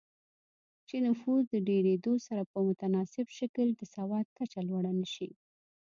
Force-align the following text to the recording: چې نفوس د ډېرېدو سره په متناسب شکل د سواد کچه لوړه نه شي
چې 0.87 0.95
نفوس 1.07 1.43
د 1.49 1.55
ډېرېدو 1.69 2.13
سره 2.27 2.43
په 2.51 2.57
متناسب 2.67 3.27
شکل 3.37 3.67
د 3.75 3.81
سواد 3.95 4.27
کچه 4.37 4.59
لوړه 4.67 4.91
نه 4.99 5.07
شي 5.13 5.29